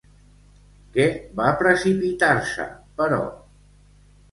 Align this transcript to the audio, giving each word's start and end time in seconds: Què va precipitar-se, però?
Què 0.95 1.05
va 1.41 1.51
precipitar-se, 1.61 2.67
però? 3.03 3.23